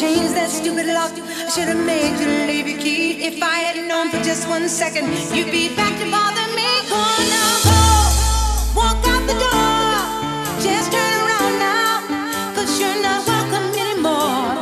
[0.00, 1.12] changed that stupid lock.
[1.12, 3.22] I should have made you leave your key.
[3.22, 5.04] If I had known for just one second,
[5.36, 6.68] you'd be back to bother me.
[6.88, 7.80] Go on now, go.
[8.80, 9.92] Walk out the door.
[10.64, 12.00] Just turn around now.
[12.56, 14.56] Cause you're not welcome anymore.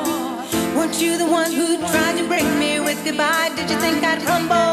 [0.74, 3.50] Weren't you the one who tried to break me with goodbye?
[3.54, 4.67] Did you think I'd crumble?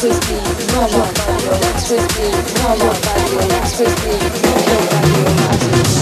[0.00, 0.36] strictly,
[0.72, 1.60] know your value,
[2.16, 5.99] me, know your value, strictly, know your value.